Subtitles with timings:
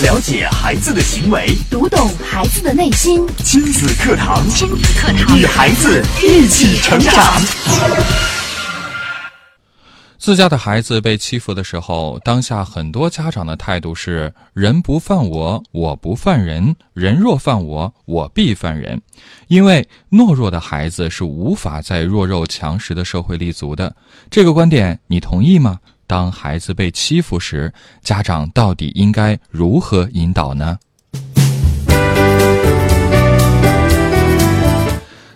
[0.00, 3.26] 了解孩子的行为，读懂孩子的内心。
[3.38, 7.12] 亲子课堂，亲子课堂与孩子一起成长。
[10.16, 19.02] 自家的孩子被欺负的时候，当下很多家长的态度是“人不犯我，我不犯人；人若犯我，我必犯人”。
[19.48, 23.96] 因为懦弱的孩子是无法在弱肉强食的社会立足的。
[24.30, 25.80] 这个观点你同意吗？
[26.08, 27.70] 当孩子被欺负时，
[28.02, 30.78] 家长到底应该如何引导呢？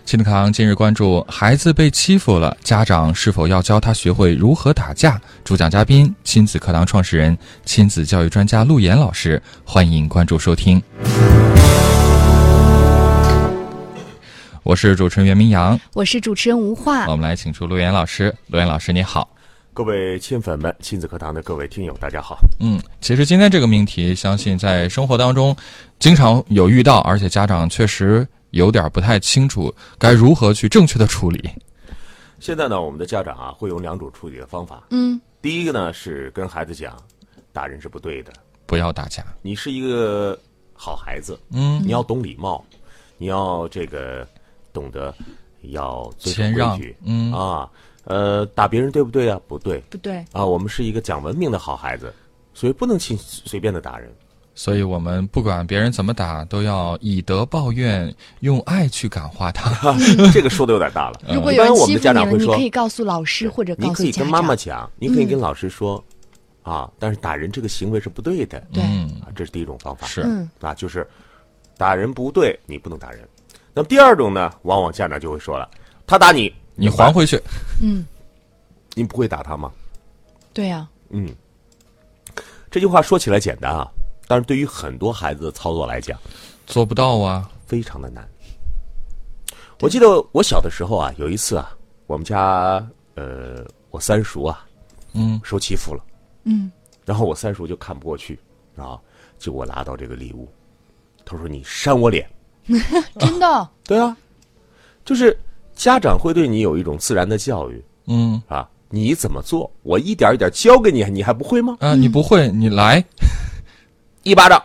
[0.03, 5.21] 亲子课堂今日关注：孩子被欺负了，家长是否要教他学会如何打架？
[5.43, 9.39] 主讲嘉宾：亲子课堂创始人、亲子教育专家陆岩老师。
[9.63, 10.81] 欢迎关注收听。
[14.63, 17.05] 我是主持人袁明阳，我是主持人吴化。
[17.05, 18.33] 我们来请出陆岩老师。
[18.47, 19.29] 陆岩老师，你好。
[19.73, 22.37] 各位亲粉们，亲子课堂的各位听友，大家好。
[22.59, 25.55] 嗯，其实今天这个命题，相信在生活当中
[25.97, 31.49] 经常有遇到，而且家长确实有点不太清楚该如何去正确的处理。
[32.39, 34.83] 现在呢，我们的家长啊，会有两种处理的方法。
[34.91, 36.95] 嗯，第一个呢是跟孩子讲，
[37.51, 38.31] 打人是不对的，
[38.67, 39.25] 不要打架。
[39.41, 40.39] 你是一个
[40.75, 42.63] 好孩子，嗯，你要懂礼貌，
[43.17, 44.27] 你要这个
[44.71, 45.11] 懂得
[45.63, 47.67] 要遵守谦让规矩，嗯啊，
[48.05, 49.39] 呃，打别人对不对啊？
[49.47, 52.13] 不对不对，啊，我们是一个讲文明的好孩子，
[52.53, 54.13] 所以不能轻随便的打人。
[54.55, 59.97] 所以我们不管别人怎么打，都要以德报怨，用爱去感化他。
[60.31, 61.19] 这个说的有点大了。
[61.33, 64.11] 如果有人一般我们的欺负你了，家长会说你可以告诉老师或者你告诉家长。
[64.11, 66.03] 可以跟妈妈讲，你可以跟老师说，
[66.61, 71.07] 啊，但是打人这个行为是不对的，对嗯，啊，这是第一种方法，是嗯啊，就是
[71.75, 73.27] 打人不对，你不能打人。
[73.73, 75.67] 那么第二种呢，往往家长就会说了，
[76.05, 77.41] 他打你，你还回去。
[77.81, 78.05] 嗯，
[78.93, 79.71] 你不会打他吗？
[80.53, 81.33] 对呀、嗯，
[82.69, 83.87] 这句话说起来简单啊，
[84.27, 86.19] 但是对于很多孩子的操作来讲，
[86.67, 87.49] 做不到啊。
[87.65, 88.27] 非常的难。
[89.79, 91.75] 我记得我小的时候啊，有一次啊，
[92.05, 94.65] 我们家呃，我三叔啊，
[95.13, 96.05] 嗯，受欺负了。
[96.43, 96.71] 嗯，
[97.03, 98.37] 然后我三叔就看不过去
[98.75, 98.99] 啊，
[99.39, 100.47] 就给我拿到这个礼物，
[101.25, 102.29] 他说：“你扇我脸。
[103.19, 104.15] 真的，”对啊，
[105.03, 105.37] 就是
[105.75, 107.83] 家长会对你有一种自然的教育。
[108.07, 108.41] 嗯。
[108.47, 111.77] 啊，你怎么做，我一点一点教给你，你还不会吗？
[111.79, 113.03] 啊，你不会，你来，
[114.23, 114.63] 一巴掌，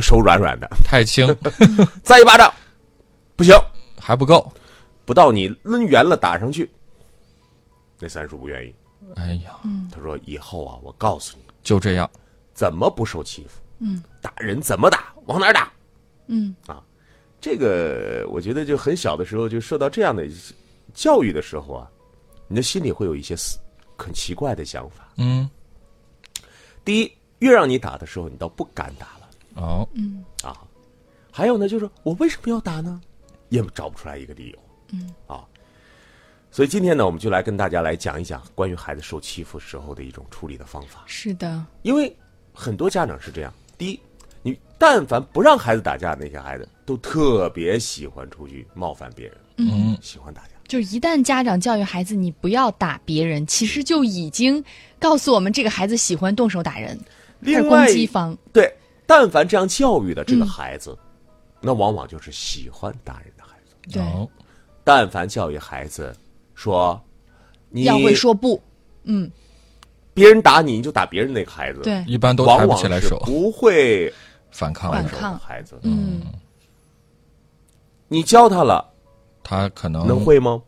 [0.00, 1.26] 手软软的，太轻，
[2.02, 2.52] 再一巴掌，
[3.36, 3.54] 不行，
[4.00, 4.50] 还不够。
[5.04, 6.68] 不到你抡圆了打上去。
[8.00, 8.74] 那三叔不愿意，
[9.14, 9.52] 哎呀，
[9.92, 11.44] 他说：“以后啊，我告诉你。
[11.62, 12.10] 就这样。
[12.54, 13.60] 怎么不受欺负。
[13.78, 15.70] 嗯，打人怎么打，往哪打。”
[16.28, 16.54] 嗯。
[16.66, 16.82] 啊，
[17.46, 20.26] 这个我觉得就很小的时候就受到这样的
[20.92, 21.88] 教育的时候啊，
[22.48, 23.36] 你的心里会有一些
[23.96, 25.08] 很奇怪的想法。
[25.16, 25.48] 嗯，
[26.84, 29.30] 第一，越让你打的时候，你倒不敢打了
[29.62, 30.60] 哦，嗯啊。
[31.30, 33.00] 还有呢，就是我为什么要打呢？
[33.48, 34.58] 也找不出来一个理由。
[34.92, 35.46] 嗯啊，
[36.50, 41.04] 所以今天呢，我们就来跟大家来讲一讲关于孩子受欺负时候的一种处理的方法。
[41.06, 42.12] 是的，因为
[42.52, 44.00] 很多家长是这样：第一，你
[44.78, 50.48] 但凡不让孩子打架，那些孩子都特别喜欢出去冒犯别人，嗯，喜欢打架。
[50.68, 54.62] 就是一旦家长教育孩子你不要打别人，其实就已经
[54.98, 56.98] 告诉我们这个孩子喜欢动手打人，
[57.42, 58.36] 他是攻另外击方。
[58.52, 58.72] 对，
[59.06, 60.98] 但凡这样教育的这个孩子，
[61.60, 63.74] 那往往就是喜欢打人的孩子。
[63.92, 64.28] 对，哦，
[64.82, 66.14] 但凡教育孩子
[66.54, 67.00] 说，
[67.70, 68.60] 你要会说不。
[69.04, 69.30] 嗯，
[70.12, 74.12] 别人打你，你就打别人那个孩子，，对，一般都抬往往不起来手，是不会
[74.50, 75.78] 反抗反抗孩子。
[75.82, 76.22] 嗯，
[78.08, 78.92] 你教他了，
[79.42, 80.62] 他可能能会吗？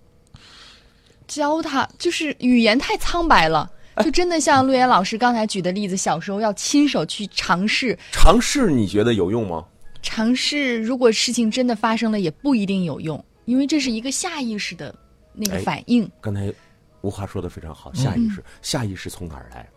[1.26, 3.70] 教他就是语言太苍白了。
[4.04, 9.66] 就真的像陆岩老师刚才举的例子，小时候要亲手去尝试，尝试你觉得有用吗？
[10.00, 14.94] 尝试如果事情真的发生了，也不一定有用，因为这是一个下意识的
[15.32, 16.08] 那个哎反应。
[16.20, 16.54] 刚才
[17.00, 19.68] 吴华说的非常好，下意识，下意识从哪儿来？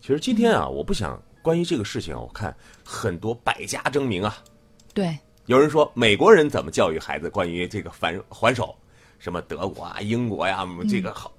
[0.00, 4.38] 其实今天啊，我不想关于这个事情啊，我看很多百家争鸣啊。
[4.94, 8.74] 对，有人说美国人怎么教育孩子关于这个反还手，
[9.18, 11.32] 什么德国啊、英国呀、这个好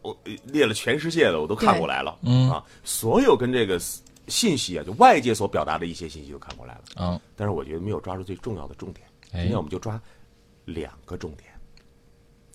[0.44, 2.18] 列了全世界的我都看过来了。
[2.22, 3.80] 嗯啊，所有跟这个
[4.28, 6.82] 信息啊，就外界所表达的一些信息都看过来了。
[6.98, 9.06] 嗯，但是我觉得没有抓住最重要的重点。
[9.32, 10.00] 哎今天我们就抓
[10.66, 11.50] 两个重点，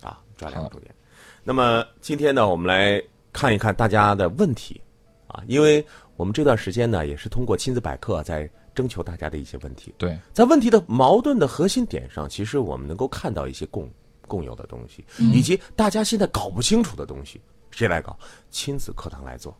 [0.00, 0.94] 啊，抓两个重点。
[1.42, 3.02] 那么今天呢，我们来
[3.32, 4.80] 看一看大家的问题，
[5.26, 5.84] 啊，因为
[6.18, 9.94] 我们这段时间呢，也是通过亲子百科在征求大家的一些问题。
[9.96, 13.88] 对，在问题的矛盾的核心点上，其实我们能够看到一些共
[14.26, 18.18] 共有的东西，以及大家现在搞不清楚的东西，谁来搞？
[18.50, 19.56] 亲子课堂来做。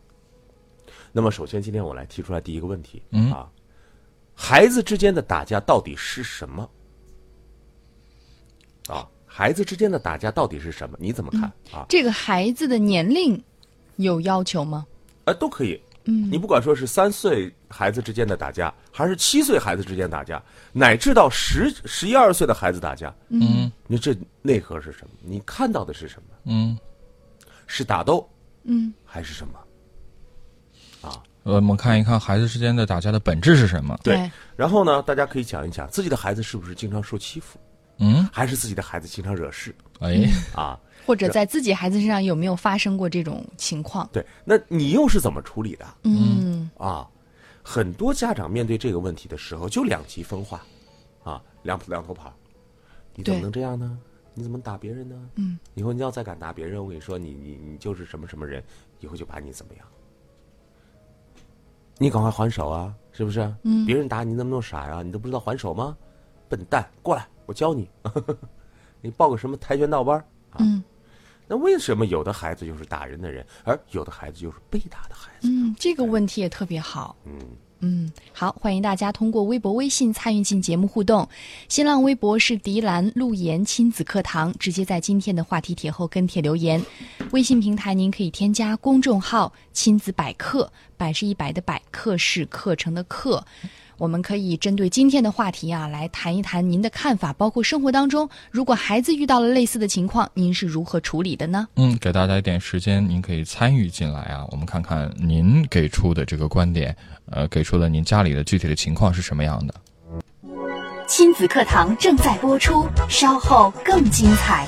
[1.13, 3.49] 那么，首先今天我来提出来第一个问题，嗯啊，
[4.35, 6.69] 孩子之间的打架到底是什么？
[8.89, 10.97] 啊，孩子之间的打架到底是什么？
[10.99, 11.85] 你怎么看、啊？
[11.87, 13.41] 这个孩子的年龄
[13.95, 14.85] 有要求吗？
[15.23, 15.81] 呃，都可以。
[16.09, 20.41] 嗯，你不管说是三岁孩子之间的打架，还是七岁孩子之间打架，
[20.73, 25.09] 乃至到十十一二岁的孩子打架，嗯你这内核是什么？
[25.21, 26.35] 你看到的是什么？
[26.45, 26.77] 嗯，
[27.67, 28.27] 是打斗
[28.63, 29.59] 嗯，还是什么？
[31.01, 33.97] 啊我们看一看孩子之间的打架的本质是什么？
[34.03, 37.57] 对，然后呢，大家可以讲一讲自己的孩子是不是经常受欺负，
[37.99, 40.77] 嗯，还是自己的孩子经常惹事哎，啊？
[41.09, 44.07] 或者在自己孩子身上有没有发生过这种情况？
[44.13, 47.09] 对，那你又是怎么处理的嗯啊？
[47.63, 50.61] 很多家长面对这个问题的时候就两极分化，
[51.23, 52.31] 啊，两两头跑，
[53.15, 53.97] 你怎么能这样呢？
[54.35, 55.29] 你怎么打别人呢？
[55.33, 58.63] 嗯，以后你要再敢打别人，我跟你说，你你你就是什么什么人，
[58.99, 59.87] 以后就把你怎么样？
[61.97, 63.51] 你赶快还手啊，是不是？
[63.63, 65.01] 嗯，别人打你，那么傻呀？
[65.01, 65.97] 你都不知道还手吗？
[66.47, 67.89] 笨蛋，过来，我教你。
[69.01, 70.19] 你报个什么跆拳道班
[70.51, 70.57] 啊？
[70.59, 70.83] 嗯
[71.49, 75.47] 那为什么有的孩子就是打人的人，而有的孩子就是被打的孩子？
[75.49, 77.15] 嗯，这个问题也特别好。
[77.25, 77.39] 嗯
[77.81, 81.27] 嗯，好，欢迎大家通过微博、微信参与进节目互动。
[81.69, 86.85] 新浪微博是迪兰路言亲子课堂，直接在今天的话题帖后跟帖留言。
[87.31, 93.43] 微信平台您可以添加公众号“亲子百科”，百是一百的百，课是课程的课。
[93.99, 101.67] 我们可以针对今天的话题啊，来谈一谈您的看法，包括生活当中，如果孩子遇到了类似的情况，您是如何处理的呢？
[101.75, 104.45] 嗯，给大家一点时间，您可以参与进来啊。
[104.51, 106.95] 我们看看您给出的这个观点，
[107.29, 109.73] 呃，给出了您家里的具体的情况是什么样的。
[111.05, 114.65] 亲子课堂正在播出，稍后更精彩。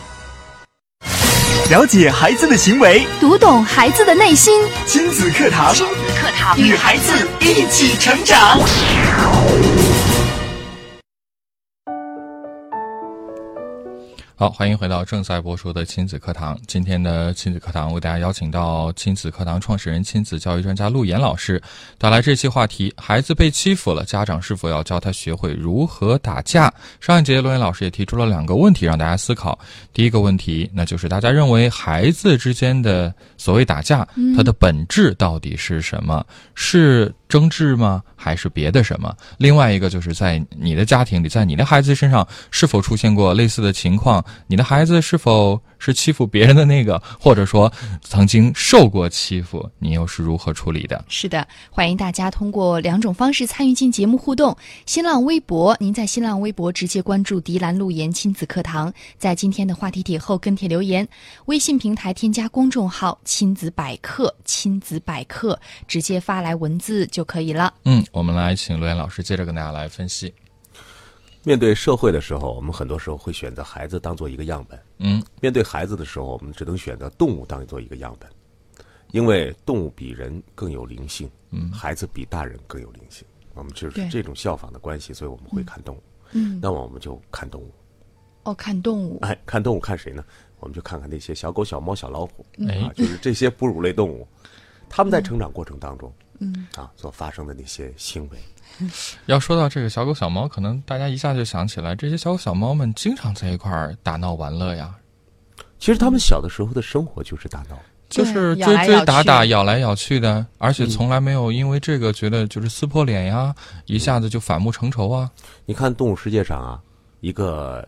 [1.70, 4.54] 了解孩子的行为，读懂孩子的内心，
[4.86, 5.74] 亲子课堂，
[6.22, 8.60] 课堂与孩子一起成长。
[14.42, 16.58] 好，欢迎回到正在播出的亲子课堂。
[16.66, 21.62] 今天的亲子课堂为大家邀请到亲子课堂创始人、亲子教育专家陆岩老师，
[22.00, 26.74] 带来这期话题：孩子被欺负了，家长是否要教他学会如何打架？
[27.00, 29.60] 上一节陆岩老师也提出了两个问题让大家思考。
[29.94, 36.26] 第一个问题，那就是大家认为孩子之间的所谓打架，它的本质到底是什么？
[36.56, 38.02] 是争执吗？
[38.16, 39.16] 还是别的什么？
[39.38, 44.24] 另外一个就是在你的家庭里，在你的孩子身上是否出现过类似的情况？
[44.48, 49.70] 你的孩子是否是欺负别人的那个，或者说曾经受过欺负？
[49.80, 51.04] 你又是如何处理的？
[51.08, 54.56] 是的，欢迎大家通过两种方式参与进节目互动。
[54.86, 61.06] 新浪微博，您在新浪微博直接关注“迪兰路言亲子课堂”，在今天的话题帖后跟帖留言；
[61.46, 67.74] 微信平台添加公众号“亲子百科”，亲子百科直接发来文字就可以了。
[67.86, 70.34] 嗯，我们来请罗岩老师接着跟大家来分析。
[71.44, 75.24] 面对社会的时候，我们很多时候会选择孩子当做一个样本；嗯。
[75.42, 78.30] 面对孩子的时候，我们只能选择动物当做一个样本，
[79.12, 83.26] 因为动物比人更有灵性，嗯，孩子比大人更有灵性。
[83.54, 86.04] 我们就是这种效仿的关系，所以我们会看动物。
[86.34, 87.74] 嗯，那么我们就看动物，
[88.44, 90.24] 哦，看动物，哎，看动物看谁呢？
[90.60, 92.76] 我们就看看那些小狗、小猫、小老虎，哎。
[92.76, 94.28] 啊，就是这些哺乳类动物，
[94.88, 98.38] 它们在成长过程当中，嗯，啊，所发生的那些行为，
[99.28, 104.96] 要说到这个小狗小猫，可能大家一下就想起来，这些小狗小猫们经常在一块儿打闹玩乐呀，
[105.80, 107.78] 其实他们小的时候的生活就是打闹。
[108.10, 113.56] 就是追追打打、咬来咬去的，而且从来没有因为这个觉得就是撕破脸呀，
[113.86, 115.32] 一下子就反目成仇啊。
[115.66, 116.78] 你看动物世界上啊，
[117.22, 117.88] 一个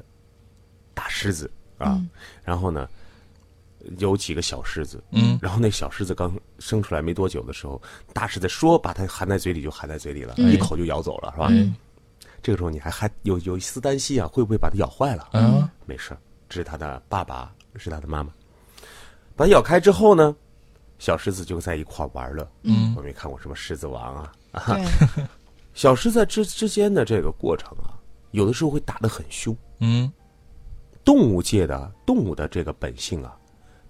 [0.94, 2.02] 大狮子啊，
[2.46, 2.88] 然后呢，
[3.98, 7.82] 有几个小狮子，嗯，然后那小狮子刚生出来没多久的时候，
[8.14, 11.48] 大狮子说把它含在嘴里就含在嘴里了，嗯一口就咬走了，是吧？
[11.52, 11.76] 嗯
[12.42, 15.30] 这个时候你还还有有一丝担心啊，会不会把它咬坏了？
[15.34, 16.18] 嗯没事，
[16.50, 18.32] 这是他的爸爸，是他的妈妈。
[19.36, 20.36] 把它咬开之后呢，
[21.00, 22.46] 小狮子就在一块儿玩乐。
[22.64, 24.32] 嗯我没看过什么狮子王啊，
[24.68, 24.86] 对，
[25.74, 27.96] 小狮子之之间的这个过程啊，
[28.32, 29.56] 有的时候会打得很凶。
[29.80, 30.12] 嗯
[31.06, 33.36] 动物界的动物的这个本性啊，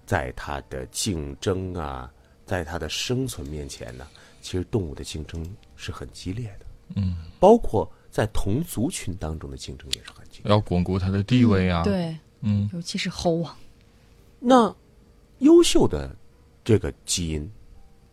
[0.06, 2.12] 在它的竞争啊，
[2.44, 4.06] 在它的生存面前呢，
[4.40, 5.44] 其实动物的竞争
[5.76, 10.50] 是很激烈的，嗯，包括在同族群当中的竞争也是很激烈。
[10.50, 12.68] 要巩固它的地位啊。，对，嗯。
[12.72, 13.56] 尤其是猴王，
[14.38, 14.74] 那
[15.38, 16.14] 优秀的
[16.62, 17.50] 这个基因，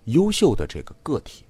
[0.06, 1.44] 优秀的这个个体，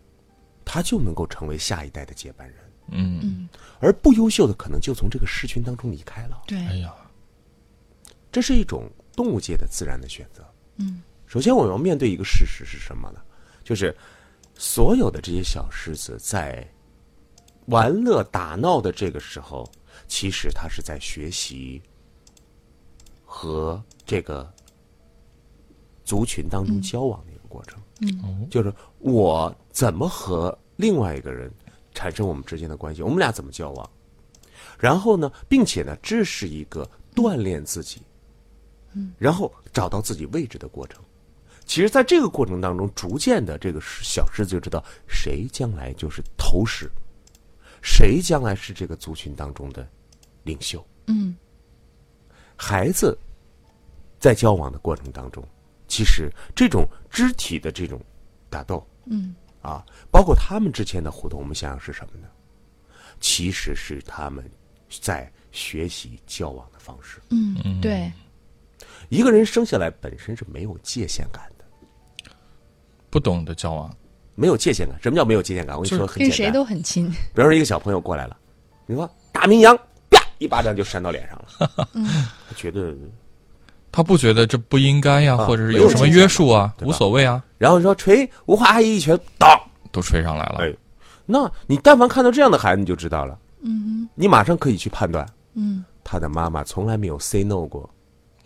[0.66, 2.58] 他就能够成为下一代的接班人，
[2.90, 3.48] 嗯，
[3.80, 6.42] 而不优秀的可能就从这个狮群当中离开了。
[6.48, 6.94] 对，哎呀，
[8.32, 10.44] 这是一种动物界的自然的选择。
[10.78, 13.20] 嗯，首先我们要面对一个事实是什么呢？
[13.64, 13.96] 就是
[14.56, 16.68] 所有的这些小狮子在
[17.68, 19.70] 玩乐打闹的这个时候，
[20.08, 21.82] 其实它是在学习
[23.24, 24.52] 和这个
[26.04, 27.80] 族群当中交往的一个过程。
[28.02, 31.52] 嗯，就是我怎么和另外一个人
[31.94, 33.90] 产生我们之间的关系，我们俩怎么交往，
[34.80, 38.02] 然后呢，并且呢，这是一个锻炼自己，
[38.94, 41.02] 嗯，然后找到自己位置的过程。
[41.66, 46.92] 其实，在这个过程当中，逐渐的，这个小狮子就知道谁将来就是头狮，
[47.82, 49.88] 谁将来是这个族群当中的
[50.44, 50.86] 领袖。
[51.08, 51.36] 嗯，
[52.58, 53.18] 孩子
[54.20, 55.48] 在交往的过程当中，
[55.88, 58.02] 其实这种肢体的这种
[58.50, 62.28] 打斗，嗯，啊，包括他们之间的互动，我们想想是什么呢？
[63.22, 64.44] 其实是他们
[65.00, 67.22] 在学习交往的方式。
[67.30, 68.12] 嗯，对，
[69.10, 72.32] 一个人生下来本身是没有界限感的，
[73.10, 73.94] 不懂得交往，
[74.36, 74.98] 没有界限感。
[75.02, 75.76] 什么叫没有界限感？
[75.76, 76.50] 我跟你说很跟谁。
[76.52, 77.10] 都很亲。
[77.10, 78.38] 比方说，一个小朋友过来了，
[78.86, 79.78] 你说大明羊，
[80.10, 81.88] 啪一巴掌就扇到脸上了，
[82.48, 82.96] 他觉得，
[83.92, 89.50] 他不觉得这不应该呀，啊或者是有什么约束啊，无所谓啊，然后说锤吴华阿姨一拳，当，
[89.92, 90.60] 都锤上来了。
[90.62, 90.74] 哎，
[91.26, 97.90] 那你但凡看到这样的孩子，你就知道了，嗯，你马上可以去判断，嗯，他的妈妈从来没有 say no 过，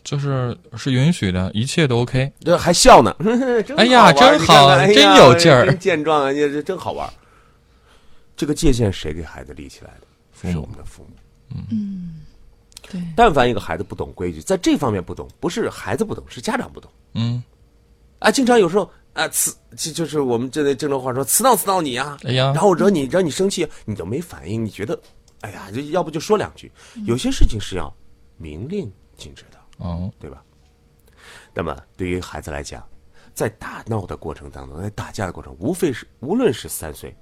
[0.05, 2.31] 就是是允许的，一切都 OK。
[2.39, 3.13] 这还笑呢，
[3.67, 7.12] 真哎呀真好你看看哎真有劲儿真健壮啊，这这真好玩。
[8.38, 10.07] 这个界限谁给孩子立起来的？
[10.31, 11.09] 父母是我们的父母。
[12.91, 16.91] 对，但凡一个孩子不懂规矩，在这方面不懂，不是孩子不懂，是家长不懂。
[17.13, 17.41] 嗯，
[18.19, 25.00] 啊，经常有时候啊，呲就就是我们这类郑州话说，刺闹刺闹你啊，哎呀然后惹你惹你生气，你就没反应，你觉得，
[25.41, 26.71] 哎呀，就要不就说两句，
[27.05, 27.91] 有些事情是要
[28.38, 30.44] 明令禁止的，哦，对吧？
[31.53, 32.88] 那么对于孩子来讲，
[33.34, 37.15] 在打闹的过程当中，在打架的过程，无非是无论是三岁、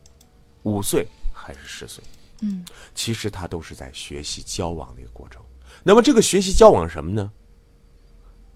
[0.63, 2.03] 五岁还是十岁，
[2.41, 5.41] 嗯，其实他都是在学习交往的一个过程。
[5.83, 7.31] 那么这个学习交往什么呢？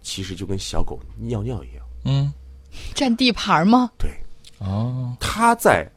[0.01, 2.31] 其实就跟小狗尿尿一样，嗯，
[2.93, 3.91] 占地盘吗？
[3.97, 4.09] 对，
[4.59, 5.89] 哦，他在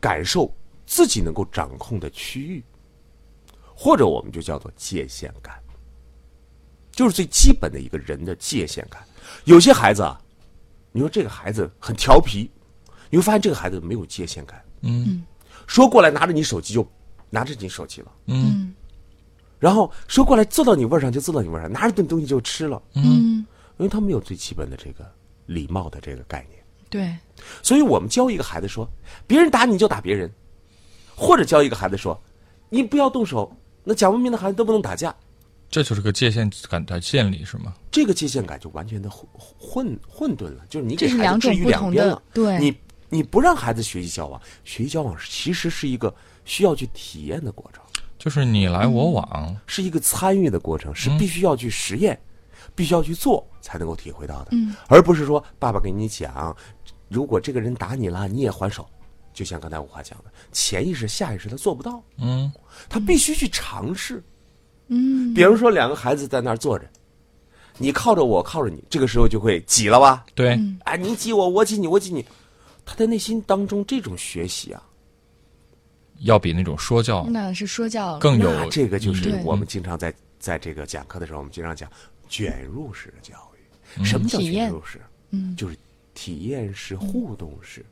[0.00, 0.52] 感受
[0.84, 2.62] 自己能够掌控的区域，
[3.74, 5.58] 或者我们就叫做界限感，
[6.94, 9.02] 就是最基本的一个人的界限感。
[9.44, 10.20] 有些孩子啊，
[10.92, 12.50] 你说这个孩子很调皮，
[13.10, 14.62] 你会发现这个孩子没有界限感。
[14.82, 15.24] 嗯
[15.66, 16.86] 说过来拿着你手机就
[17.30, 18.74] 拿着你手机了，嗯
[19.58, 23.46] 然后说过来坐到你位儿上就坐到你位儿上，拿着顿东西就吃了，嗯，
[23.78, 25.10] 因为他没有最基本的这个
[25.46, 26.62] 礼貌的这个概念。
[26.90, 27.16] 对，
[27.62, 28.86] 所以我们教一个孩子说，
[29.26, 30.30] 别人打你就打别人，
[31.16, 32.20] 或者教一个孩子说，
[32.68, 33.50] 你不要动手。
[33.82, 35.14] 那讲文明的孩子都不能打架，
[35.74, 37.74] 这就是个界限感的建立，是吗？
[37.90, 39.28] 这个界限感就完全的混
[39.58, 42.22] 混混沌了，就是你给孩子这是两种置于不同的两边了。
[42.32, 42.76] 对你
[43.08, 46.14] 你不让孩子学习交往，学习交往其实是一个
[46.44, 47.82] 需要去体验的过程，
[48.16, 52.16] 就是你来我往，是一个参与的过程，是必须要去实验，
[52.76, 56.56] 必须要去做才能够体会到的，嗯而不是说爸爸给你讲，
[57.08, 58.88] 如果这个人打你了，你也还手。
[59.32, 62.52] 就像刚才我话讲的，潜意识、下意识他做不到，嗯
[62.88, 64.18] 他必须去尝试。
[64.18, 64.22] 嗯，
[64.88, 66.84] 比如说两个孩子在那儿坐着，
[67.78, 70.24] 你靠着我，靠着你，这个时候就会挤了吧？
[70.34, 72.24] 对，啊，你挤我，我挤你，我挤你。
[72.86, 74.82] 他的内心当中这种学习啊，
[76.20, 81.90] 要比那种说教那是说教更有这个就是我们经常在在这个讲课的时候，我们经常讲
[82.28, 84.04] 卷入式的教育。
[84.04, 85.00] 什么叫卷入式？
[85.30, 85.76] 嗯，就是
[86.12, 87.84] 体验式、互动式。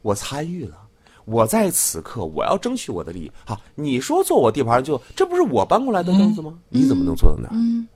[0.00, 0.78] 我参与了，
[1.24, 3.30] 我在此刻我要争取我的利益。
[3.44, 6.54] 好，你说坐我地盘就这不是我搬过来的凳子吗？
[6.68, 7.52] 你怎么能坐到那儿？
[7.54, 7.86] 嗯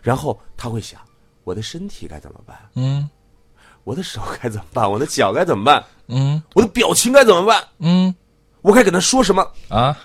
[0.00, 1.00] 然后他会想，
[1.44, 2.56] 我的身体该怎么办？
[2.76, 3.08] 嗯
[3.84, 4.88] 我的手该怎么办？
[4.90, 5.84] 我的脚该怎么办？
[6.08, 7.64] 嗯我的表情该怎么办？
[7.78, 8.14] 嗯
[8.60, 9.44] 我该跟他说什么？
[9.68, 9.98] 啊，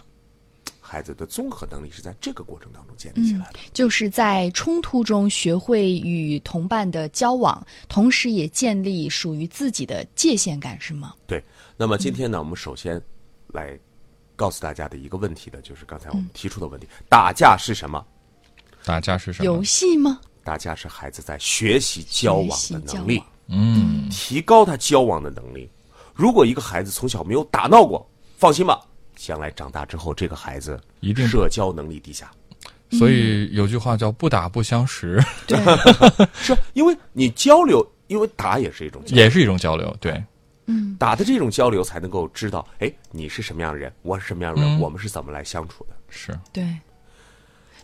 [0.89, 3.60] 孩子的综合能力是在这个过程当中建立起来的。
[3.74, 11.13] 就是在冲突中学会与同伴的交往，同时也建立属于自己的界限感，是吗？
[11.27, 11.44] 对，
[11.75, 13.01] 那么今天呢，我们首先
[13.48, 13.77] 来
[14.38, 18.01] 告诉大家的一个问题呢，就是刚才我们提出的问题：打架是什么？
[18.86, 19.62] 打架是什么游？
[19.62, 20.22] 戏吗？
[20.41, 25.70] 打架是孩子在学习交往的能力，嗯，提高他交往的能力。
[26.13, 28.79] 如果一个孩子从小没有打闹过，放心吧，
[29.18, 32.32] 将来长大之后，这个孩子一定社交能力低下。
[32.92, 35.60] 所以有句话叫“不打不相识对，
[36.34, 39.94] 是因为你交流，因为打也是一种”，交流，也是一种交流。
[40.00, 40.24] 对，
[40.68, 45.96] 嗯打的这种交流才能够知道，哎，你是什么样的人，我是什么样的人，嗯我们是怎么来相处的。
[46.08, 46.66] 是对。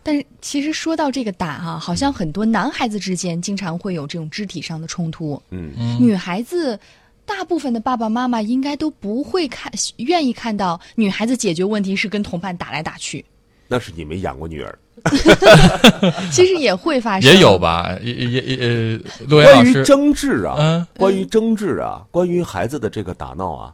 [0.06, 6.80] 但是其实说到这个打啊，好像很多男孩子之间经常会有这种肢体上的冲突，嗯，女孩子
[7.26, 13.24] 大部分的爸爸妈妈应该都不会看，愿意看到女孩子解决问题是跟同伴打来打去。
[13.68, 14.78] 那是你没养过女儿。
[16.32, 17.98] 其实也会发生，也有吧？
[18.02, 23.74] 也也也呃，陆岩老师，关于争执啊，嗯关于争执啊，关于孩子的这个打闹啊，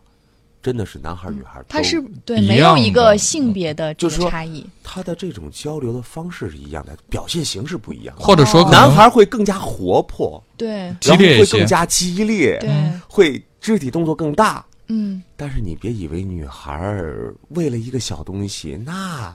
[0.62, 4.66] 真的是男孩女孩他是对没有一个性别的这就是说个差异。
[4.84, 8.16] 他的这种交流的方式是一样的，表现形式不一样。
[8.18, 12.70] 或者说男孩会更加活泼，对然后会更加激烈，对，
[13.08, 14.66] 会肢体动作更大。
[14.88, 19.34] 嗯，但是你别以为女孩儿为了一个小东西，那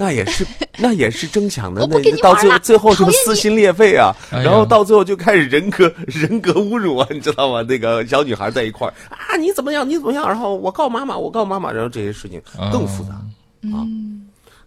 [0.00, 0.46] 那也是
[0.80, 4.16] 那也是争抢的，那到最后最后是不是撕心裂肺啊？
[4.30, 7.60] 然后到最后就开始人格 人格侮辱啊，你知道吗？
[7.60, 9.86] 那个小女孩在一块儿啊，你怎么样？
[9.86, 10.26] 你怎么样？
[10.26, 12.40] 然后我告妈妈，我告妈妈，然后这些事情
[12.72, 13.10] 更复杂、
[13.76, 13.84] 啊。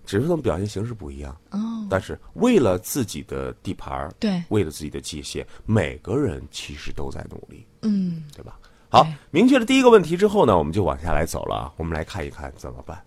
[0.06, 1.60] 只是他们表现形式不一样，哦，
[1.90, 7.66] 但是为了自己的地盘儿对为了自己的界限，每个人其实都在努力。
[7.82, 8.60] 嗯，对吧？
[8.90, 11.72] 好，明确了第一个问题之后呢，我们就往下来走了啊。
[11.78, 13.02] 我们来看一看怎么办。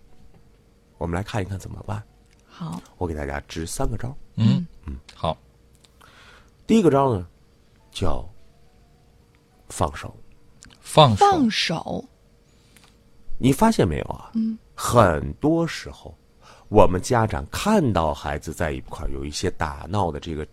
[0.99, 2.03] 我们来看一看怎么办。
[2.59, 4.17] 好，我给大家支三个招。
[4.37, 5.37] 嗯嗯，好，
[6.67, 7.27] 第一个招呢，
[7.91, 8.27] 叫
[9.69, 10.15] 放手。
[10.81, 12.05] 放手，放手，
[13.37, 14.31] 你发现没有啊？
[14.35, 16.17] 嗯，很多时候，
[16.69, 20.47] 我们家长看到孩子在一块有一些打闹的这个、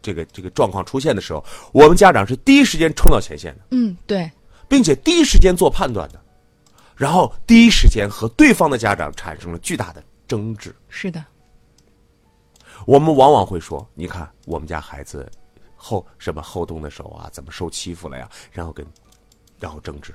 [0.00, 3.66] 这个、这个状况出现的时候，我们家长是第一时间冲到前线的。
[3.72, 4.30] 嗯，对，
[4.66, 6.24] 并且第一时间做判断的，
[6.96, 10.74] 然后第一时间和对方的家长产生了巨大的争执。
[10.88, 11.24] 是的，
[12.86, 15.30] 我们往往会说：“你看，我们家孩子
[15.76, 18.86] 后什么后动的手啊，怎么受欺负了呀？”然后跟，
[19.58, 20.14] 然后争执。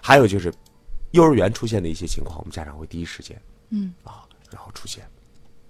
[0.00, 0.52] 还有就是，
[1.10, 3.40] 幼儿园出现的一些情况，我们家长会第一时间，
[3.70, 5.06] 嗯啊，然后出现，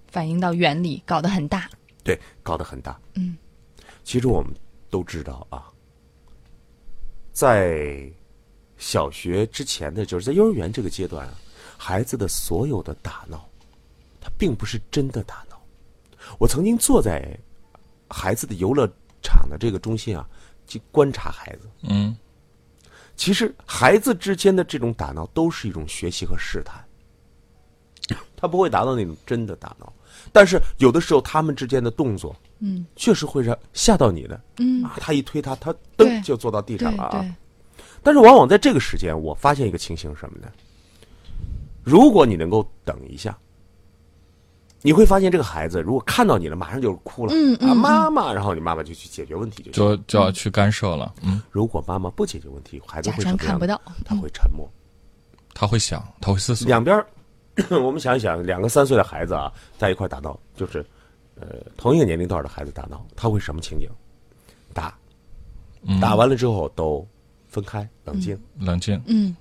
[0.07, 1.69] 反映到园里，搞得很大。
[2.03, 2.99] 对，搞得很大。
[3.15, 3.37] 嗯，
[4.03, 4.53] 其实我们
[4.89, 5.71] 都知道啊，
[7.31, 8.09] 在
[8.77, 11.33] 小学之前的，就是在幼儿园这个阶段啊，
[11.77, 13.47] 孩子的所有的打闹，
[14.19, 15.61] 他并不是真的打闹。
[16.39, 17.37] 我曾经坐在
[18.09, 18.87] 孩子的游乐
[19.21, 20.27] 场的这个中心啊，
[20.67, 21.69] 去观察孩子。
[21.81, 22.15] 嗯
[23.15, 26.83] 其实孩子之间的这种打闹都是一种学习和试探，
[28.35, 29.93] 他不会达到那种真的打闹，
[30.31, 37.35] 但是有的时候他们之间的动作，嗯，确实会让吓到你的，嗯啊，他一推他，他对噔就坐到地上了啊。
[38.01, 40.51] 但是往往在这个时间，我发现一个情形是什么呢？
[41.83, 43.37] 如果你能够等一下，
[44.81, 47.33] 你会发现这个孩子如果看到你了，马上就哭了，
[47.75, 49.73] 妈妈，然后你妈妈就去解决问题就行。
[49.73, 51.13] 就就要去干涉了。
[51.21, 53.79] 嗯，如果妈妈不解决问题，孩子假会看不到？
[54.03, 54.69] 他会沉默。
[55.53, 56.67] 他会想，他会思索。
[56.67, 57.05] 两边，
[57.69, 60.85] 我们想一想，两个三岁的孩子啊，在一块打闹，就是，
[61.35, 63.87] 呃，同一个年龄段的孩子打闹，他会什么情景？
[64.73, 64.97] 打，
[65.83, 67.07] 嗯打完了之后都
[67.47, 69.35] 分开，冷静，冷静，嗯，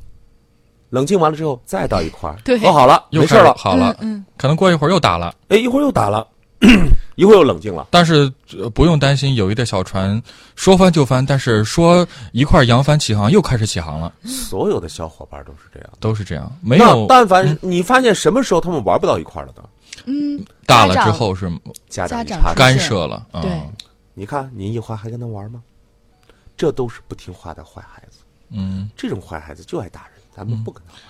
[0.92, 5.34] 冷静完了之后再到一块儿，对和好了，又开始没事了，好了，嗯可能过一会儿又打了。
[5.48, 6.26] 哎，一会儿又打了，
[7.16, 7.88] 一会儿又冷静了。
[7.90, 10.20] 但是、呃不用担心，友谊的小船
[10.54, 15.88] 说翻就翻，但是说一块扬帆起航又开始起航了，所有的小伙伴都是这样。
[15.98, 16.54] 都是这样。
[16.60, 19.62] 没有但凡你发现什么时候他们玩不到一块儿了呢？
[20.04, 21.50] 嗯，大了之后是
[21.88, 22.22] 家长
[22.54, 23.26] 干涉了。
[23.32, 23.50] 啊对
[24.14, 25.62] 你看你一会儿还跟他玩吗？
[26.54, 28.18] 这都是不听话的坏孩子。
[28.50, 31.02] 嗯，这种坏孩子就爱打人，咱们不跟他玩。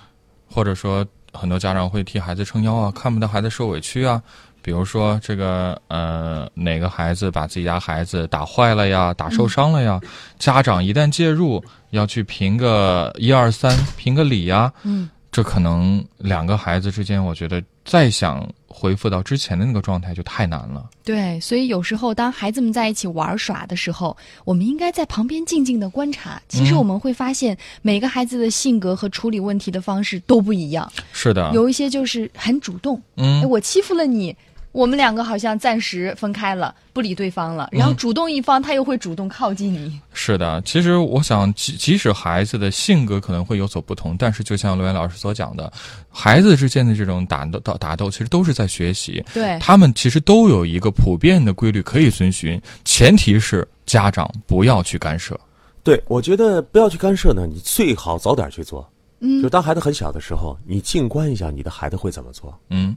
[0.49, 4.21] 或者说很多家长会替孩子撑腰啊，看不到孩子受委屈啊。
[4.61, 9.99] 比如说这个呃哪个孩子把自己家孩子打坏了呀，打受伤了呀，
[10.39, 20.87] 家长一旦介入，要去评个一二三，评个理呀，嗯，这可能两个孩子之间，我觉得再想恢复到之前的那个状态就太难了。
[21.03, 24.15] 对，所以有时候当孩子们在一起玩耍的时候，
[24.45, 26.39] 我们应该在旁边静静的观察。
[26.47, 30.89] 其实嗯我们会发现，每个孩子的性格和处理问题的方式都不一样。
[31.11, 34.35] 是的，有一些就是很主动，哎，嗯，我欺负了你，
[34.73, 37.69] 我们两个好像暂时分开了，不理对方了。
[37.71, 40.01] 然后嗯主动一方，他又会主动靠近你。
[40.13, 40.61] 是的。
[40.63, 45.71] 其实我想，即即使孩子的性格可能会有所不同，但是就像罗源老师所讲的，
[46.09, 49.23] 孩子之间的这种打斗、打打斗，其实都是在学习。
[49.33, 55.39] 对，他们其实都有一个普遍的规律可以遵循，前提是家长不要去干涉。
[55.83, 58.89] 对，我觉得不要去干涉呢，你最好早点去做。
[59.19, 62.95] 嗯就当孩子很小的时候，你静观一下你的孩子会怎么做，嗯，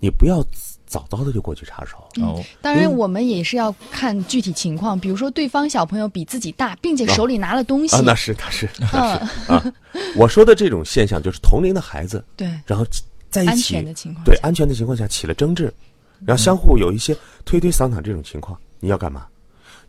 [0.00, 0.42] 你不要
[0.88, 1.96] 早早的就过去插手。
[2.22, 9.00] 哦，当然，我们也是要看具体情况，比如说对方小朋友比自己大，并且手里拿了东西，啊，那是那是嗯，
[9.46, 9.72] 啊，
[10.16, 12.84] 我说的这种现象就是同龄的孩子， 对，然后
[13.30, 15.72] 在一安起全的情况下对安全的情况下起了争执，
[16.24, 19.26] 然后相互有一些推推搡搡这种情况，你要干嘛？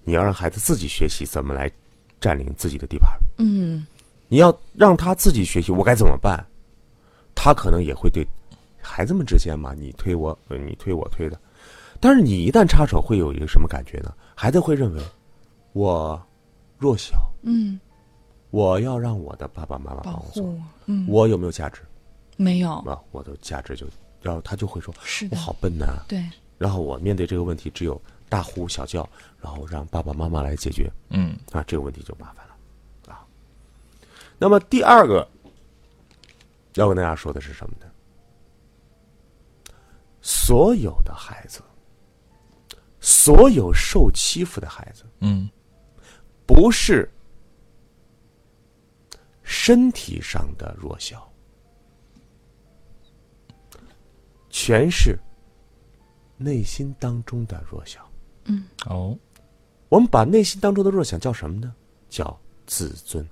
[0.03, 1.71] 你要让孩子自己学习怎么来
[2.19, 3.11] 占领自己的地盘。
[3.37, 3.85] 嗯，
[4.27, 6.43] 你要让他自己学习，我该怎么办？
[7.35, 8.27] 他可能也会对
[8.89, 11.39] 孩子们之间嘛，你推我，呃你推我推的。
[11.99, 14.11] 但是你一旦插手，会有一个什么感觉呢？
[14.35, 15.01] 孩子会认为
[15.73, 16.19] 我
[16.77, 17.79] 弱小，嗯，
[18.49, 21.81] 我要让我的爸爸妈妈帮保我做护，，嗯，我有没有价值？
[22.35, 23.85] 没有，啊，我的价值就，
[24.21, 26.23] 然后他就会说，我是的，好笨呐、对，
[26.57, 29.07] 然后我面对这个问题，只有大呼小叫，
[29.41, 30.91] 然后让爸爸妈妈来解决。
[31.09, 33.27] 嗯啊，这个问题就麻烦了啊。
[34.37, 35.27] 那么第二个
[36.75, 37.85] 要跟大家说的是什么呢？
[40.31, 41.59] 所有的孩子，
[42.99, 45.49] 所有受欺负的孩子，嗯
[46.45, 47.11] 不是
[49.41, 51.27] 身体上的弱小，
[54.51, 55.17] 全是
[56.37, 58.07] 内心当中的弱小。
[58.85, 59.17] 哦，
[59.89, 61.73] 我们把内心当中的弱小叫什么呢？
[62.07, 63.27] 叫自尊。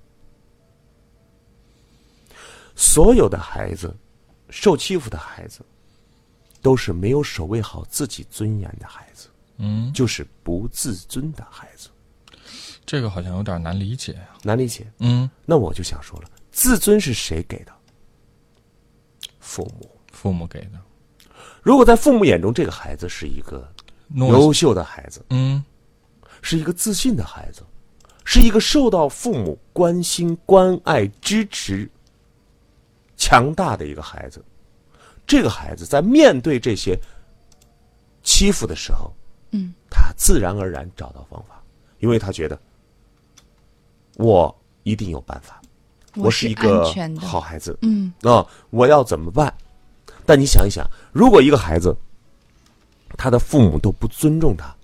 [2.76, 3.96] 所有的孩子，
[4.50, 5.64] 受欺负的孩子，
[6.68, 11.88] 都是没有守卫好自己尊严的孩子，嗯，就是不自尊的孩子。
[12.86, 14.86] 这个好像有点难理解呀、难理解。
[15.00, 17.72] 嗯，那我就想说了，自尊是谁给的？
[19.40, 19.90] 父母。
[20.12, 20.82] 父母给的
[21.62, 23.66] 如果在父母眼中，这个孩子是一个
[24.16, 25.64] 优秀的孩子，嗯
[26.42, 27.62] 是一个自信的孩子，
[28.26, 31.90] 是一个受到父母关心、关爱、支持、
[33.16, 34.44] 强大的一个孩子。
[35.28, 36.98] 这个孩子在面对这些
[38.24, 39.14] 欺负的时候，
[39.52, 41.62] 嗯，他自然而然找到方法，
[42.00, 42.58] 因为他觉得
[44.16, 45.62] 我一定有办法，
[46.16, 49.54] 我是一个好孩子，嗯啊，我要怎么办？
[50.26, 51.96] 但你想一想，如果一个孩子，
[53.18, 54.76] 他的父母都不尊重他，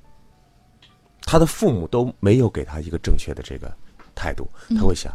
[1.21, 3.73] 他的父母都没有给他一个正确的这个
[4.13, 5.13] 态度，他会想，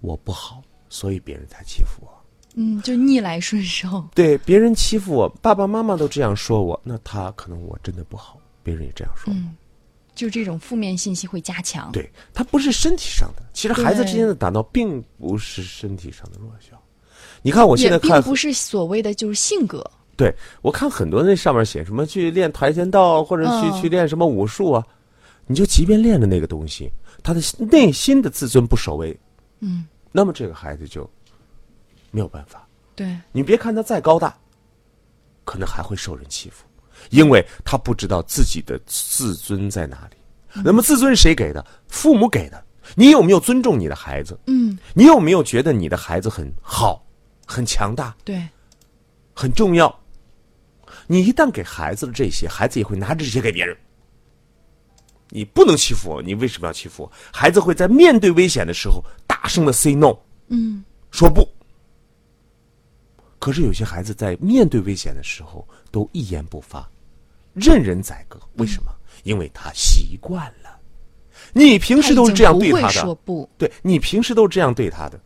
[0.00, 2.19] 我不好，所以别人才欺负我。
[2.62, 9.32] 嗯，就逆来顺受，对，别人欺负我，爸爸妈妈都这样说我，那他可能我真的不好，别人也这样说。
[9.32, 9.56] 嗯，
[10.14, 16.78] 就这种负面信息会加强，对他不是身体上的，其实孩子之间的打闹并不是身体上的弱小。
[17.40, 19.82] 你看，我现在看并不是所谓的就是性格，
[20.14, 23.80] 对，我看很多那上面写什么去练跆拳道，或者去、嗯。
[23.80, 24.86] 去练什么武术啊，
[25.46, 26.92] 你就即便练了那个东西，
[27.22, 29.18] 他的内心的自尊不守卫，
[29.60, 31.08] 嗯，那么这个孩子就
[32.10, 32.66] 没有办法。
[32.94, 34.36] 对，你别看他再高大，
[35.44, 36.64] 可能还会受人欺负，
[37.10, 40.16] 因为他不知道自己的自尊在哪里。
[40.56, 41.64] 嗯那么自尊是谁给的？
[41.86, 42.60] 父母给的。
[42.96, 44.36] 你有没有尊重你的孩子？
[44.48, 47.06] 嗯，你有没有觉得你的孩子很好、
[47.46, 48.16] 很强大？
[48.24, 48.48] 对，
[49.32, 49.96] 很重要。
[51.06, 53.76] 你一旦给孩子的这些，孩子也会拿着这些给别人。
[55.28, 57.12] 你不能欺负我，你为什么要欺负我？
[57.32, 60.12] 孩子会在面对危险的时候大声的 say no，
[60.48, 61.48] 嗯，说不。
[63.40, 66.88] 可是有些孩子在面对危险的时候都一言不发，
[67.52, 68.38] 任人宰割。
[68.58, 68.92] 为什么？
[69.24, 70.78] 因为他习惯了。
[71.52, 75.18] 你平时都是这样对他的，不，对你平时都是这样对他的，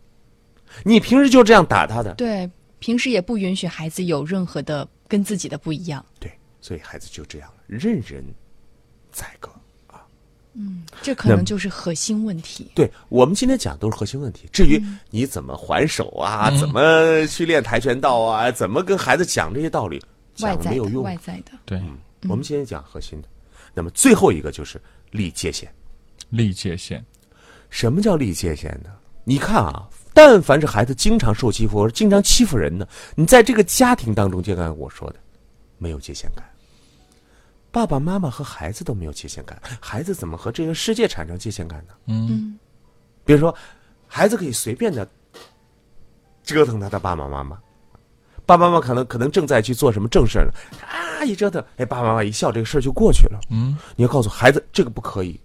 [0.85, 2.49] 你平时就这样打他的，对，
[2.79, 8.25] 平时也不允许孩子有任何的跟自己的不一样，对，所以孩子就这样任人
[9.11, 9.51] 宰割。
[11.03, 12.71] 这可能就是核心问题。
[12.75, 14.49] 对我们今天讲都是核心问题。
[14.53, 20.01] 至于你怎么还手啊，怎么去练跆拳道啊，怎么跟孩子讲这些道理，
[20.35, 21.03] 讲没有用。
[21.03, 21.83] 外在的，对，
[22.29, 23.29] 我们今天讲核心的。
[23.75, 25.69] 那么最后一个就是立界限。
[26.31, 27.03] 立界限，
[27.71, 28.91] 什么叫立界限呢？
[29.25, 32.87] 你看啊，但凡是孩子经常受欺负或者经常欺负人呢，
[33.17, 35.17] 你在这个家庭当中，就刚才我说的，
[35.79, 36.45] 没有界限感。
[37.75, 41.95] 爸爸妈妈和孩子都没有界限感，孩子怎么和这个世界产生界限感呢？
[42.07, 42.57] 嗯
[43.25, 43.53] 比如说，
[44.07, 45.09] 孩子可以随便的
[46.45, 47.59] 折腾他的爸爸妈妈，
[48.47, 50.53] 爸爸妈妈可能可能正在去做什么正事儿呢，
[50.87, 53.41] 啊，一折腾，哎，爸爸妈妈一笑，这个事儿就过去了。
[53.51, 55.41] 嗯，你要告诉孩子，这个不可以，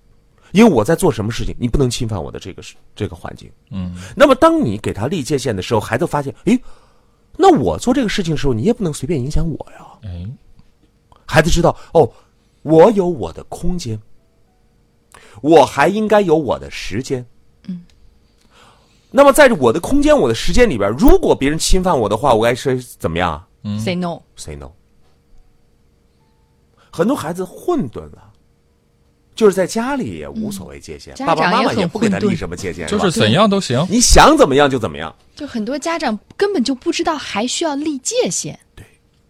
[0.51, 2.61] 因为我在做什么事情，你不能侵犯我的这个
[2.95, 3.51] 这个环境。
[3.71, 6.61] 嗯，那么当你给他立界限的时候，孩子发现，诶，
[7.35, 9.79] 那我做这个事情的时候，你也不能随便影响我呀。
[10.03, 10.29] 哎，
[11.29, 12.11] 孩子知道，哦，
[12.63, 13.99] 我有我的空间，
[15.41, 17.23] 我还应该有我的时间。
[17.67, 17.85] 嗯。
[19.11, 24.71] 那么，在我的空间、我的时间里边，如果别人侵犯我的话，我该是怎么样啊 say no，？say no。
[26.91, 28.31] 很多孩子混沌了，
[29.35, 33.85] 就是在家里也无所谓界限，家爸爸妈妈也不给他立什么界限，就是怎样都行。
[33.89, 35.15] 你想怎么样就怎么样。
[35.35, 38.59] 就很多家长根本就不知道还需要立界限。
[38.75, 38.83] 对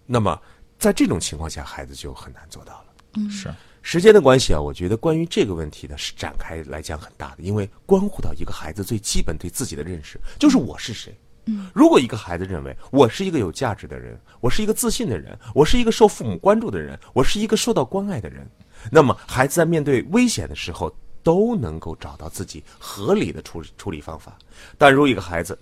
[0.06, 0.42] 那么，
[0.80, 2.86] 在这种情况下，孩子就很难做到了。
[3.16, 11.14] 嗯是，时间的关系啊，我觉得关于这个问题呢是展开来讲很大的，因为关乎到一个孩子最基本对自己的认识，就是我是谁。
[11.46, 18.48] 嗯，如果一个孩子认为我是一个有价值的人，我是一个自信的人，我是一个受父母关注的人，我是一个受到关爱的人，
[18.92, 24.38] 那么孩子在面对危险的时候都能够找到自己合理的处处理方法。
[24.78, 25.58] 但如果一个孩子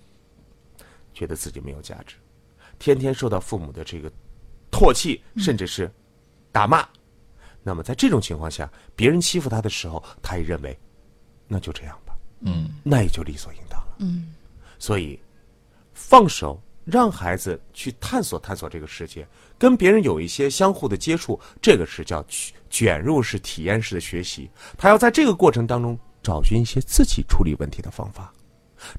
[1.13, 2.17] 觉得自己没有价值，
[2.77, 4.11] 天天受到父母的这个
[4.71, 5.91] 唾弃，甚至是
[6.51, 6.87] 打骂，
[7.63, 10.77] 那么在这种情况下，别人欺负他的时候，他也认为
[11.47, 13.95] 那就这样吧，嗯，那也就理所应当了。
[13.99, 14.33] 嗯，
[14.79, 15.19] 所以
[15.93, 19.27] 放手让孩子去探索探索这个世界，
[19.57, 24.49] 跟别人有一些相互的接触，这个是叫卷卷入式体验式的学习。
[24.77, 28.33] 他要在这个过程当中找寻一些自己处理问题的方法，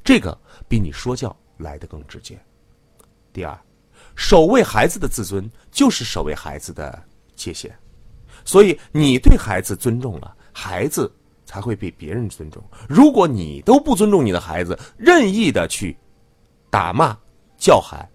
[0.04, 0.36] 这个
[0.68, 2.38] 比你说教来的更直接。
[3.32, 3.58] 第二，
[4.18, 7.00] 守卫孩子的自尊就是守卫孩子的
[7.36, 7.70] 界限，
[8.44, 11.10] 所以你对孩子尊重了，孩子
[11.46, 12.60] 才会被别人尊重。
[12.88, 15.96] 如果你都不尊重你的孩子，任意的去
[16.68, 17.16] 打骂、
[17.56, 18.06] 叫喊、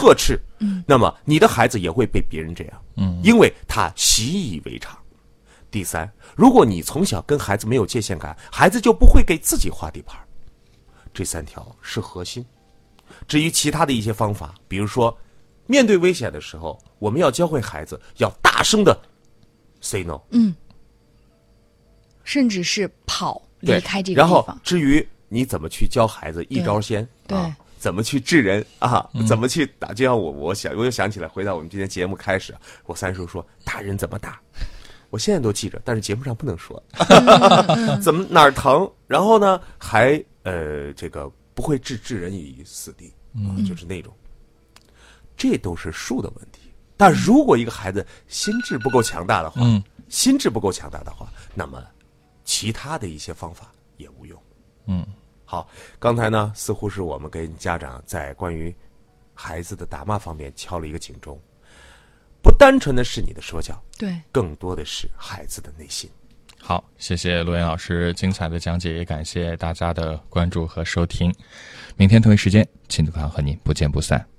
[0.00, 4.98] 呵斥，嗯，那么你的孩子也会被别人这样，嗯，因为他习以为常。
[5.70, 10.18] 第三，如果你从小跟孩子没有界限感，孩子就不会给自己画地盘。
[11.12, 12.42] 这三条是核心。
[13.28, 15.14] 至于其他的一些方法，比如说，
[15.66, 18.98] 面对危险的时候，我们要教会孩子要大声的
[19.80, 20.54] say no，嗯。
[22.24, 24.46] 甚至是跑离开这个然后。
[24.62, 29.92] 至于你怎么去教孩子一招鲜，对啊，怎么去治人啊，怎么去打？
[29.92, 34.40] 就像我，我想，我又想起来，回到我们今天节目开始，我三叔说打人怎么打，
[35.10, 36.80] 我现在都记着，但是节目上不能说，
[38.00, 44.14] 怎么哪儿疼，然后呢，还呃这个不会置置人于死地，啊，就是那种，
[45.42, 46.72] 这都是术的问题。
[46.96, 51.82] 但如果一个孩子心智不够强大的话，嗯心智不够强大的话，那么
[52.44, 54.40] 其他的一些方法也无用。
[54.86, 55.04] 嗯，
[55.44, 58.72] 好，刚才呢，似乎是我们跟家长在关于
[59.34, 61.36] 孩子的打骂方面敲了一个警钟，
[62.40, 66.08] 不单纯的是你的说教，对，更多的是孩子的内心。
[66.60, 71.34] 好，谢谢陆岩老师精彩的讲解，也感谢大家的关注和收听。
[71.96, 74.31] 明天同一时间，亲子课堂和您不见不散。